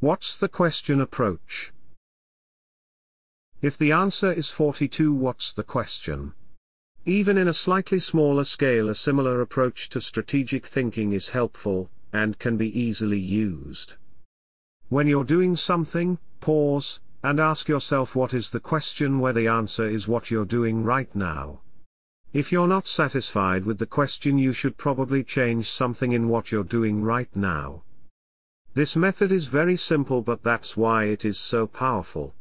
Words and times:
What's 0.00 0.36
the 0.36 0.48
question 0.48 1.00
approach? 1.00 1.72
If 3.60 3.76
the 3.76 3.90
answer 3.90 4.32
is 4.32 4.48
42 4.48 5.12
what's 5.12 5.52
the 5.52 5.64
question? 5.64 6.34
Even 7.04 7.36
in 7.36 7.48
a 7.48 7.52
slightly 7.52 7.98
smaller 7.98 8.44
scale 8.44 8.88
a 8.88 8.94
similar 8.94 9.40
approach 9.40 9.88
to 9.88 10.00
strategic 10.00 10.64
thinking 10.64 11.12
is 11.12 11.30
helpful, 11.30 11.90
and 12.12 12.38
can 12.38 12.56
be 12.56 12.78
easily 12.78 13.18
used. 13.18 13.96
When 14.88 15.08
you're 15.08 15.24
doing 15.24 15.56
something, 15.56 16.18
pause, 16.40 17.00
and 17.24 17.40
ask 17.40 17.68
yourself 17.68 18.14
what 18.14 18.32
is 18.32 18.50
the 18.50 18.60
question 18.60 19.18
where 19.18 19.32
the 19.32 19.48
answer 19.48 19.88
is 19.88 20.06
what 20.06 20.30
you're 20.30 20.44
doing 20.44 20.84
right 20.84 21.12
now. 21.12 21.58
If 22.32 22.52
you're 22.52 22.68
not 22.68 22.86
satisfied 22.86 23.64
with 23.64 23.78
the 23.78 23.86
question 23.86 24.38
you 24.38 24.52
should 24.52 24.78
probably 24.78 25.24
change 25.24 25.68
something 25.68 26.12
in 26.12 26.28
what 26.28 26.52
you're 26.52 26.62
doing 26.62 27.02
right 27.02 27.34
now. 27.34 27.82
This 28.78 28.94
method 28.94 29.32
is 29.32 29.48
very 29.48 29.76
simple 29.76 30.22
but 30.22 30.44
that's 30.44 30.76
why 30.76 31.06
it 31.06 31.24
is 31.24 31.36
so 31.36 31.66
powerful. 31.66 32.36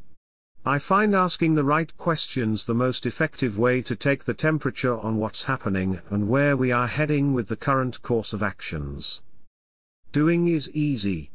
I 0.63 0.77
find 0.77 1.15
asking 1.15 1.55
the 1.55 1.63
right 1.63 1.91
questions 1.97 2.63
the 2.63 2.75
most 2.75 3.07
effective 3.07 3.57
way 3.57 3.81
to 3.81 3.95
take 3.95 4.23
the 4.23 4.35
temperature 4.35 4.99
on 4.99 5.17
what's 5.17 5.45
happening 5.45 5.99
and 6.11 6.29
where 6.29 6.55
we 6.55 6.71
are 6.71 6.85
heading 6.85 7.33
with 7.33 7.47
the 7.47 7.55
current 7.55 8.03
course 8.03 8.33
of 8.33 8.43
actions. 8.43 9.23
Doing 10.11 10.47
is 10.47 10.69
easy. 10.75 11.31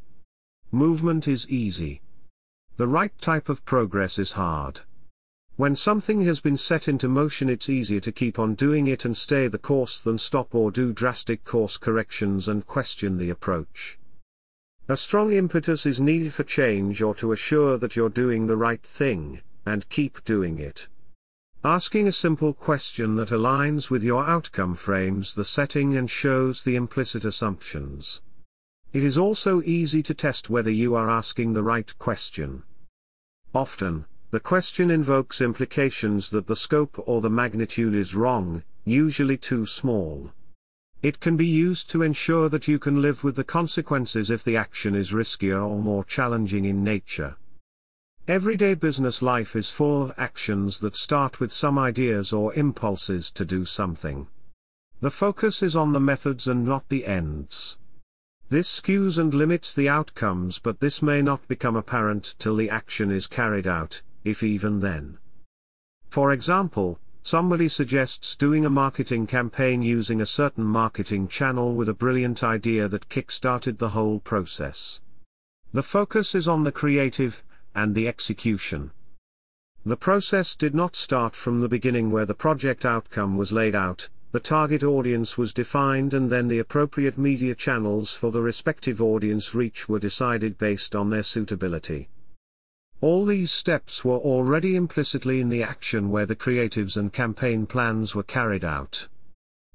Movement 0.71 1.27
is 1.27 1.49
easy. 1.49 2.01
The 2.77 2.87
right 2.87 3.11
type 3.19 3.49
of 3.49 3.65
progress 3.65 4.17
is 4.17 4.31
hard. 4.31 4.79
When 5.57 5.75
something 5.75 6.21
has 6.21 6.39
been 6.39 6.55
set 6.55 6.87
into 6.87 7.09
motion 7.09 7.49
it's 7.49 7.67
easier 7.67 7.99
to 7.99 8.13
keep 8.13 8.39
on 8.39 8.55
doing 8.55 8.87
it 8.87 9.03
and 9.03 9.17
stay 9.17 9.49
the 9.49 9.57
course 9.57 9.99
than 9.99 10.17
stop 10.17 10.55
or 10.55 10.71
do 10.71 10.93
drastic 10.93 11.43
course 11.43 11.75
corrections 11.75 12.47
and 12.47 12.65
question 12.65 13.17
the 13.17 13.29
approach. 13.29 13.97
A 14.89 14.97
strong 14.97 15.31
impetus 15.31 15.85
is 15.85 16.01
needed 16.01 16.33
for 16.33 16.43
change 16.43 17.01
or 17.01 17.15
to 17.15 17.31
assure 17.31 17.77
that 17.77 17.95
you're 17.95 18.09
doing 18.09 18.47
the 18.47 18.57
right 18.57 18.83
thing, 18.83 19.39
and 19.65 19.87
keep 19.87 20.21
doing 20.25 20.59
it. 20.59 20.89
Asking 21.63 22.05
a 22.05 22.11
simple 22.11 22.53
question 22.53 23.15
that 23.15 23.29
aligns 23.29 23.89
with 23.89 24.03
your 24.03 24.25
outcome 24.25 24.75
frames 24.75 25.35
the 25.35 25.45
setting 25.45 25.95
and 25.95 26.09
shows 26.09 26.63
the 26.65 26.75
implicit 26.75 27.23
assumptions. 27.23 28.19
It 28.91 29.05
is 29.05 29.17
also 29.17 29.61
easy 29.61 30.03
to 30.03 30.13
test 30.13 30.49
whether 30.49 30.69
you 30.69 30.95
are 30.95 31.09
asking 31.09 31.53
the 31.53 31.63
right 31.63 31.97
question. 31.97 32.63
Often, 33.55 34.05
the 34.31 34.41
question 34.41 34.91
invokes 34.91 35.39
implications 35.39 36.29
that 36.31 36.47
the 36.47 36.57
scope 36.57 37.01
or 37.07 37.21
the 37.21 37.29
magnitude 37.29 37.95
is 37.95 38.15
wrong, 38.15 38.63
usually 38.83 39.37
too 39.37 39.65
small. 39.65 40.33
It 41.03 41.19
can 41.19 41.35
be 41.35 41.45
used 41.45 41.89
to 41.89 42.01
ensure 42.01 42.47
that 42.47 42.69
you 42.69 42.79
can 42.79 43.01
live 43.01 43.25
with 43.25 43.35
the 43.35 43.43
consequences 43.43 44.29
if 44.29 44.41
the 44.41 44.55
action 44.55 44.95
is 44.95 45.11
riskier 45.11 45.61
or 45.61 45.77
more 45.81 46.05
challenging 46.05 46.63
in 46.63 46.81
nature. 46.81 47.35
Everyday 48.25 48.73
business 48.75 49.21
life 49.21 49.53
is 49.53 49.69
full 49.69 50.03
of 50.03 50.13
actions 50.17 50.79
that 50.79 50.95
start 50.95 51.41
with 51.41 51.51
some 51.51 51.77
ideas 51.77 52.31
or 52.31 52.53
impulses 52.53 53.29
to 53.31 53.43
do 53.43 53.65
something. 53.65 54.27
The 55.01 55.11
focus 55.11 55.61
is 55.61 55.75
on 55.75 55.91
the 55.91 55.99
methods 55.99 56.47
and 56.47 56.63
not 56.63 56.87
the 56.87 57.05
ends. 57.05 57.77
This 58.47 58.79
skews 58.79 59.17
and 59.17 59.33
limits 59.33 59.73
the 59.73 59.89
outcomes 59.89 60.57
but 60.57 60.79
this 60.79 61.01
may 61.01 61.21
not 61.21 61.45
become 61.49 61.75
apparent 61.75 62.35
till 62.39 62.55
the 62.55 62.69
action 62.69 63.11
is 63.11 63.27
carried 63.27 63.67
out, 63.67 64.01
if 64.23 64.41
even 64.41 64.79
then. 64.79 65.17
For 66.07 66.31
example, 66.31 66.97
Somebody 67.25 67.69
suggests 67.69 68.35
doing 68.35 68.65
a 68.65 68.69
marketing 68.69 69.27
campaign 69.27 69.81
using 69.81 70.19
a 70.19 70.25
certain 70.25 70.65
marketing 70.65 71.29
channel 71.29 71.73
with 71.73 71.87
a 71.87 71.93
brilliant 71.93 72.43
idea 72.43 72.89
that 72.89 73.07
kick-started 73.07 73.79
the 73.79 73.89
whole 73.89 74.19
process. 74.19 74.99
The 75.71 75.83
focus 75.83 76.35
is 76.35 76.49
on 76.49 76.65
the 76.65 76.71
creative, 76.73 77.41
and 77.73 77.95
the 77.95 78.09
execution. 78.09 78.91
The 79.85 79.95
process 79.95 80.53
did 80.53 80.75
not 80.75 80.97
start 80.97 81.33
from 81.33 81.61
the 81.61 81.69
beginning 81.69 82.11
where 82.11 82.25
the 82.25 82.33
project 82.33 82.85
outcome 82.85 83.37
was 83.37 83.53
laid 83.53 83.73
out, 83.73 84.09
the 84.33 84.41
target 84.41 84.83
audience 84.83 85.37
was 85.37 85.53
defined 85.53 86.13
and 86.13 86.29
then 86.29 86.49
the 86.49 86.59
appropriate 86.59 87.17
media 87.17 87.55
channels 87.55 88.13
for 88.13 88.31
the 88.31 88.41
respective 88.41 89.01
audience 89.01 89.55
reach 89.55 89.87
were 89.87 89.99
decided 89.99 90.57
based 90.57 90.93
on 90.93 91.09
their 91.09 91.23
suitability. 91.23 92.09
All 93.03 93.25
these 93.25 93.51
steps 93.51 94.05
were 94.05 94.15
already 94.15 94.77
implicitly 94.77 95.41
in 95.41 95.49
the 95.49 95.61
action 95.61 96.09
where 96.09 96.25
the 96.25 96.37
creatives 96.37 96.95
and 96.95 97.11
campaign 97.11 97.65
plans 97.65 98.15
were 98.15 98.23
carried 98.23 98.63
out. 98.63 99.09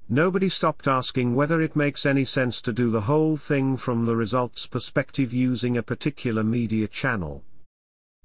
Nobody 0.09 0.49
stopped 0.49 0.87
asking 0.87 1.35
whether 1.35 1.61
it 1.61 1.75
makes 1.75 2.07
any 2.07 2.25
sense 2.25 2.59
to 2.61 2.73
do 2.73 2.89
the 2.89 3.01
whole 3.01 3.37
thing 3.37 3.77
from 3.77 4.07
the 4.07 4.15
results 4.15 4.65
perspective 4.65 5.31
using 5.31 5.77
a 5.77 5.83
particular 5.83 6.43
media 6.43 6.87
channel. 6.87 7.43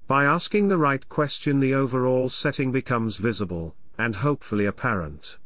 By 0.07 0.25
asking 0.25 0.69
the 0.69 0.79
right 0.79 1.07
question 1.07 1.59
the 1.59 1.75
overall 1.75 2.27
setting 2.27 2.71
becomes 2.71 3.17
visible, 3.17 3.75
and 3.99 4.15
hopefully 4.15 4.65
apparent. 4.65 5.37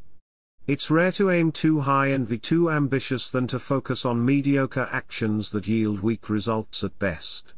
It's 0.67 0.89
rare 0.89 1.11
to 1.11 1.31
aim 1.31 1.51
too 1.51 1.81
high 1.81 2.07
and 2.07 2.29
be 2.29 2.37
too 2.37 2.71
ambitious 2.71 3.29
than 3.29 3.45
to 3.47 3.59
focus 3.59 4.05
on 4.05 4.23
mediocre 4.23 4.87
actions 4.89 5.49
that 5.49 5.67
yield 5.67 5.99
weak 5.99 6.29
results 6.29 6.81
at 6.81 6.97
best. 6.97 7.53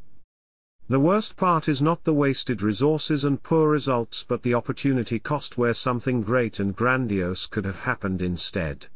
The 0.91 0.99
worst 0.99 1.37
part 1.37 1.69
is 1.69 1.81
not 1.81 2.03
the 2.03 2.13
wasted 2.13 2.61
resources 2.61 3.23
and 3.23 3.41
poor 3.41 3.69
results 3.69 4.25
but 4.27 4.43
the 4.43 4.53
opportunity 4.53 5.19
cost 5.19 5.57
where 5.57 5.73
something 5.73 6.21
great 6.21 6.59
and 6.59 6.75
grandiose 6.75 7.45
could 7.45 7.63
have 7.63 7.79
happened 7.79 8.21
instead. 8.21 8.87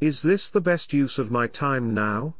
Is 0.00 0.22
this 0.22 0.48
the 0.48 0.60
best 0.60 0.92
use 0.92 1.18
of 1.18 1.28
my 1.28 1.48
time 1.48 1.92
now? 1.94 2.36